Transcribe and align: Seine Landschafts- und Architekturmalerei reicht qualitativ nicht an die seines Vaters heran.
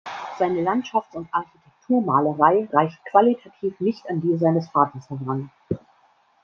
Seine 0.39 0.63
Landschafts- 0.63 1.15
und 1.15 1.31
Architekturmalerei 1.31 2.67
reicht 2.73 2.97
qualitativ 3.05 3.79
nicht 3.79 4.09
an 4.09 4.19
die 4.19 4.35
seines 4.35 4.67
Vaters 4.69 5.07
heran. 5.11 5.51